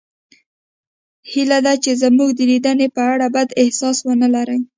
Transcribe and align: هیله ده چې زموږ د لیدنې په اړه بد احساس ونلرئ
هیله 1.31 1.59
ده 1.65 1.73
چې 1.83 1.91
زموږ 2.01 2.29
د 2.35 2.39
لیدنې 2.49 2.87
په 2.95 3.01
اړه 3.13 3.27
بد 3.35 3.47
احساس 3.61 3.97
ونلرئ 4.07 4.59